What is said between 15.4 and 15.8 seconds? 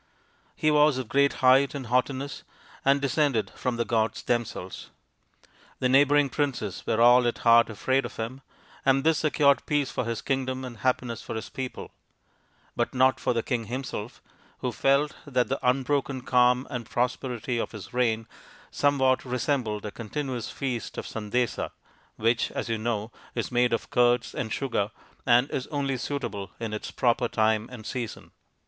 the